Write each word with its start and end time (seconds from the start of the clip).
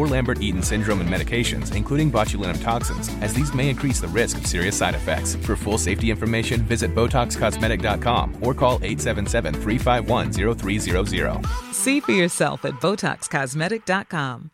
or 0.00 0.06
Lambert 0.06 0.40
Eaton 0.40 0.62
syndrome 0.62 1.02
and 1.02 1.10
medications, 1.10 1.74
including 1.76 2.10
botulinum 2.10 2.60
toxins, 2.62 3.10
as 3.20 3.34
these 3.34 3.52
may 3.52 3.68
increase 3.68 4.00
the 4.00 4.08
risk 4.08 4.38
of 4.38 4.46
serious 4.46 4.74
side 4.74 4.94
effects. 4.94 5.34
For 5.34 5.56
full 5.56 5.76
safety 5.76 6.10
information, 6.10 6.62
visit 6.62 6.94
BotoxCosmetic.com 6.94 8.38
or 8.40 8.54
call 8.54 8.76
877 8.82 9.54
351 9.54 10.32
0300. 10.32 11.46
See 11.72 12.00
for 12.00 12.12
yourself 12.12 12.64
at 12.64 12.74
BotoxCosmetic.com. 12.80 14.50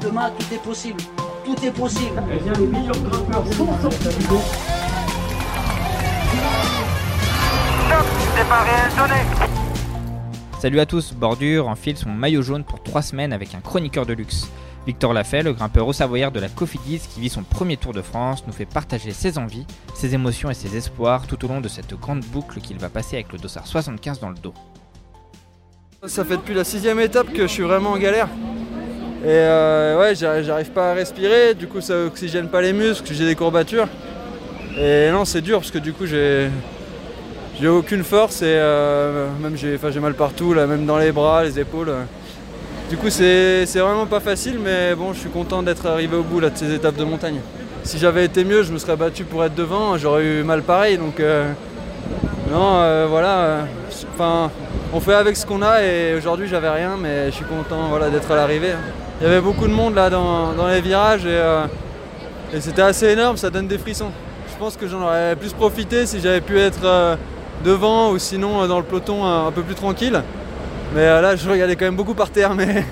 Demain, 0.00 0.30
tout 0.30 0.54
est 0.54 0.62
possible. 0.64 1.04
Tout 1.44 1.64
est 1.64 1.70
possible. 1.72 2.22
Salut 10.60 10.80
à 10.80 10.84
tous, 10.84 11.14
Bordure 11.14 11.68
enfile 11.68 11.96
son 11.96 12.10
maillot 12.10 12.42
jaune 12.42 12.64
pour 12.64 12.82
3 12.82 13.00
semaines 13.00 13.32
avec 13.32 13.54
un 13.54 13.60
chroniqueur 13.60 14.04
de 14.04 14.12
luxe. 14.12 14.50
Victor 14.86 15.14
Lafay, 15.14 15.42
le 15.42 15.54
grimpeur 15.54 15.88
au 15.88 15.94
savoyard 15.94 16.32
de 16.32 16.38
la 16.38 16.50
Cofidis 16.50 17.00
qui 17.08 17.18
vit 17.18 17.30
son 17.30 17.44
premier 17.44 17.78
Tour 17.78 17.94
de 17.94 18.02
France, 18.02 18.44
nous 18.46 18.52
fait 18.52 18.66
partager 18.66 19.12
ses 19.12 19.38
envies, 19.38 19.64
ses 19.94 20.14
émotions 20.14 20.50
et 20.50 20.54
ses 20.54 20.76
espoirs 20.76 21.26
tout 21.26 21.42
au 21.46 21.48
long 21.48 21.62
de 21.62 21.68
cette 21.68 21.94
grande 21.94 22.20
boucle 22.26 22.60
qu'il 22.60 22.76
va 22.76 22.90
passer 22.90 23.16
avec 23.16 23.32
le 23.32 23.38
dossard 23.38 23.66
75 23.66 24.20
dans 24.20 24.28
le 24.28 24.34
dos. 24.34 24.52
Ça 26.06 26.26
fait 26.26 26.36
depuis 26.36 26.52
la 26.52 26.64
sixième 26.64 27.00
étape 27.00 27.32
que 27.32 27.44
je 27.44 27.52
suis 27.52 27.62
vraiment 27.62 27.92
en 27.92 27.98
galère. 27.98 28.28
Et 29.24 29.28
euh, 29.28 29.98
ouais, 29.98 30.14
j'arrive 30.14 30.44
j'arrive 30.44 30.72
pas 30.72 30.90
à 30.90 30.94
respirer, 30.94 31.54
du 31.54 31.68
coup 31.68 31.80
ça 31.80 32.04
oxygène 32.04 32.50
pas 32.50 32.60
les 32.60 32.74
muscles, 32.74 33.14
j'ai 33.14 33.24
des 33.24 33.34
courbatures. 33.34 33.88
Et 34.78 35.08
non, 35.10 35.24
c'est 35.24 35.40
dur 35.40 35.60
parce 35.60 35.70
que 35.70 35.78
du 35.78 35.94
coup 35.94 36.04
j'ai 36.04 36.50
j'ai 37.60 37.68
aucune 37.68 38.04
force 38.04 38.40
et 38.40 38.46
euh, 38.46 39.28
même 39.42 39.54
j'ai 39.56 40.00
mal 40.00 40.14
partout, 40.14 40.54
là, 40.54 40.66
même 40.66 40.86
dans 40.86 40.96
les 40.96 41.12
bras, 41.12 41.44
les 41.44 41.58
épaules. 41.58 41.92
Du 42.88 42.96
coup 42.96 43.10
c'est 43.10 43.66
vraiment 43.66 44.06
pas 44.06 44.20
facile, 44.20 44.58
mais 44.62 44.94
bon, 44.94 45.12
je 45.12 45.20
suis 45.20 45.28
content 45.28 45.62
d'être 45.62 45.86
arrivé 45.86 46.16
au 46.16 46.22
bout 46.22 46.40
là, 46.40 46.48
de 46.48 46.56
ces 46.56 46.72
étapes 46.74 46.96
de 46.96 47.04
montagne. 47.04 47.40
Si 47.82 47.98
j'avais 47.98 48.24
été 48.24 48.44
mieux, 48.44 48.62
je 48.62 48.72
me 48.72 48.78
serais 48.78 48.96
battu 48.96 49.24
pour 49.24 49.44
être 49.44 49.54
devant, 49.54 49.98
j'aurais 49.98 50.24
eu 50.24 50.42
mal 50.42 50.62
pareil. 50.62 50.96
Donc 50.96 51.20
euh, 51.20 51.52
non, 52.50 52.80
euh, 52.80 53.06
voilà. 53.08 53.66
Enfin, 54.14 54.50
on 54.94 55.00
fait 55.00 55.14
avec 55.14 55.36
ce 55.36 55.44
qu'on 55.44 55.60
a 55.60 55.82
et 55.82 56.14
aujourd'hui 56.16 56.48
j'avais 56.48 56.70
rien, 56.70 56.96
mais 56.98 57.26
je 57.26 57.36
suis 57.36 57.44
content 57.44 57.88
voilà, 57.90 58.08
d'être 58.08 58.30
à 58.30 58.36
l'arrivée. 58.36 58.72
Il 59.20 59.24
y 59.24 59.26
avait 59.30 59.42
beaucoup 59.42 59.68
de 59.68 59.72
monde 59.72 59.94
là 59.94 60.08
dans, 60.08 60.66
les 60.66 60.80
virages 60.80 61.26
et, 61.26 62.58
c'était 62.58 62.82
assez 62.82 63.08
énorme, 63.08 63.36
ça 63.36 63.50
donne 63.50 63.68
des 63.68 63.78
frissons. 63.78 64.10
Je 64.50 64.58
pense 64.58 64.76
que 64.76 64.88
j'en 64.88 65.02
aurais 65.02 65.36
plus 65.36 65.52
profité 65.52 66.06
si 66.06 66.20
j'avais 66.20 66.40
pu 66.40 66.58
être 66.58 67.18
devant 67.64 68.10
ou 68.12 68.18
sinon 68.18 68.62
euh, 68.62 68.66
dans 68.66 68.78
le 68.78 68.84
peloton 68.84 69.24
un, 69.24 69.50
peu 69.50 69.62
plus 69.62 69.74
tranquille. 69.74 70.22
Mais 70.94 71.02
euh, 71.02 71.20
là 71.20 71.36
je 71.36 71.48
regardais 71.48 71.76
quand 71.76 71.84
même 71.84 71.96
beaucoup 71.96 72.14
par 72.14 72.30
terre, 72.30 72.54
mais, 72.56 72.84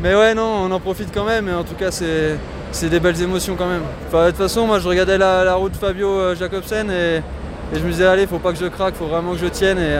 mais 0.00 0.14
ouais 0.14 0.34
non, 0.34 0.66
on 0.66 0.70
en 0.70 0.80
profite 0.80 1.12
quand 1.12 1.24
même 1.24 1.48
et 1.48 1.54
en 1.54 1.64
tout 1.64 1.74
cas 1.74 1.90
c'est, 1.90 2.36
c'est 2.70 2.88
des 2.88 3.00
belles 3.00 3.20
émotions 3.20 3.56
quand 3.56 3.68
même. 3.68 3.82
De 4.12 4.30
toute 4.30 4.36
façon 4.36 4.66
moi 4.66 4.78
je 4.78 4.88
regardais 4.88 5.18
la, 5.18 5.54
route 5.54 5.76
Fabio 5.76 6.08
euh, 6.08 6.36
Jacobsen 6.36 6.90
et, 6.90 7.22
je 7.74 7.80
me 7.80 7.90
disais 7.90 8.04
allez 8.04 8.26
faut 8.26 8.38
pas 8.38 8.52
que 8.52 8.58
je 8.58 8.66
craque, 8.66 8.94
faut 8.94 9.06
vraiment 9.06 9.32
que 9.32 9.38
je 9.38 9.46
tienne 9.46 9.78
et, 9.78 9.96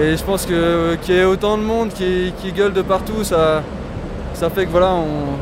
et 0.00 0.16
je 0.16 0.22
pense 0.22 0.46
que 0.46 0.94
qu'il 1.02 1.16
y 1.16 1.18
ait 1.18 1.24
autant 1.24 1.58
de 1.58 1.64
monde 1.64 1.88
qui, 1.88 2.32
qui 2.40 2.52
gueule 2.52 2.72
de 2.72 2.82
partout, 2.82 3.24
ça, 3.24 3.64
ça 4.34 4.48
fait 4.48 4.66
que 4.66 4.70
voilà, 4.70 4.92
on, 4.92 5.34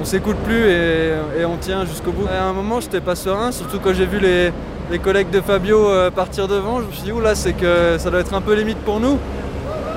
on 0.00 0.04
s'écoute 0.04 0.36
plus 0.44 0.70
et, 0.70 1.44
on 1.44 1.56
tient 1.56 1.84
jusqu'au 1.84 2.12
bout. 2.12 2.26
À 2.26 2.44
un 2.44 2.52
moment, 2.52 2.80
j'étais 2.80 3.00
pas 3.00 3.14
serein, 3.14 3.52
surtout 3.52 3.78
quand 3.78 3.92
j'ai 3.92 4.06
vu 4.06 4.18
les, 4.20 4.52
collègues 4.98 5.30
de 5.30 5.40
Fabio 5.40 5.88
euh, 5.88 6.10
partir 6.10 6.48
devant. 6.48 6.80
Je 6.80 6.86
me 6.86 6.92
suis 6.92 7.02
dit, 7.02 7.12
oula, 7.12 7.34
c'est 7.34 7.54
que 7.54 7.96
ça 7.98 8.10
doit 8.10 8.20
être 8.20 8.34
un 8.34 8.40
peu 8.40 8.54
limite 8.54 8.78
pour 8.78 9.00
nous. 9.00 9.18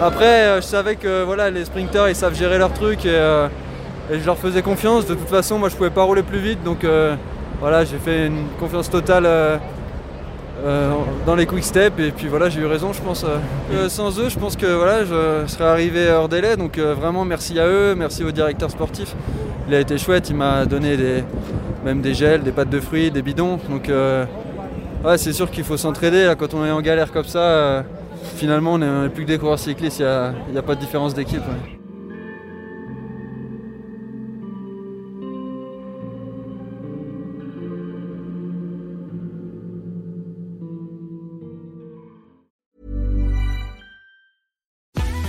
Après, 0.02 0.26
euh, 0.26 0.62
je 0.62 0.66
savais 0.66 0.96
que 0.96 1.24
voilà, 1.24 1.50
les 1.50 1.66
sprinters, 1.66 2.10
ils 2.10 2.16
savent 2.16 2.36
gérer 2.36 2.58
leur 2.58 2.74
truc 2.74 3.06
et, 3.06 3.10
euh, 3.10 3.48
et 4.12 4.20
je 4.20 4.26
leur 4.26 4.38
faisais 4.38 4.62
confiance. 4.62 5.06
De 5.06 5.16
toute 5.16 5.30
façon, 5.30 5.58
moi, 5.58 5.70
je 5.70 5.76
pouvais 5.76 5.90
pas 5.90 6.04
rouler 6.04 6.24
plus 6.24 6.40
vite, 6.40 6.64
donc 6.64 6.86
voilà, 7.60 7.86
j'ai 7.86 7.98
fait 7.98 8.28
une 8.28 8.46
confiance 8.60 8.90
totale. 8.90 9.28
Euh, 10.64 10.94
dans 11.26 11.36
les 11.36 11.46
quick 11.46 11.64
steps 11.64 12.00
et 12.00 12.12
puis 12.12 12.28
voilà 12.28 12.50
j'ai 12.50 12.62
eu 12.62 12.66
raison 12.66 12.94
je 12.94 13.02
pense 13.02 13.26
euh. 13.26 13.90
Sans 13.90 14.18
eux 14.20 14.30
je 14.30 14.40
pense 14.40 14.56
que 14.56 14.66
voilà 14.66 15.04
je 15.04 15.48
serais 15.48 15.66
arrivé 15.66 16.10
hors 16.10 16.30
délai 16.30 16.56
donc 16.56 16.78
euh, 16.78 16.94
vraiment 16.94 17.26
merci 17.26 17.60
à 17.60 17.68
eux 17.68 17.94
merci 17.96 18.24
au 18.24 18.32
directeur 18.32 18.72
sportif 18.72 19.16
il 19.68 19.76
a 19.76 19.80
été 19.82 19.98
chouette 19.98 20.30
il 20.30 20.38
m'a 20.38 20.66
donné 20.66 20.98
même 21.84 22.02
des 22.02 22.14
gels 22.14 22.42
des 22.42 22.52
pâtes 22.52 22.70
de 22.70 22.80
fruits 22.80 23.12
des 23.12 23.22
bidons 23.22 23.60
donc 23.70 23.90
ouais 23.90 25.18
c'est 25.18 25.34
sûr 25.34 25.52
qu'il 25.52 25.64
faut 25.64 25.78
s'entraider 25.78 26.34
quand 26.40 26.54
on 26.54 26.66
est 26.66 26.72
en 26.72 26.82
galère 26.82 27.12
comme 27.12 27.26
ça 27.26 27.84
finalement 28.36 28.74
on 28.74 28.78
n'est 28.78 29.10
plus 29.10 29.24
que 29.24 29.30
des 29.30 29.38
coureurs 29.38 29.60
cyclistes 29.60 30.00
il 30.00 30.54
n'y 30.54 30.58
a, 30.58 30.62
pas 30.62 30.76
de 30.76 30.80
différence 30.80 31.14
d'équipe. 31.14 31.44